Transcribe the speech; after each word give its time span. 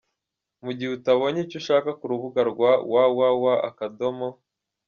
Mu 0.63 0.71
gihe 0.77 0.89
utabonye 0.97 1.39
icyo 1.43 1.57
ushaka 1.61 1.89
ku 1.97 2.05
rubuga 2.11 2.41
rwa 2.51 2.71
www. 2.91 4.21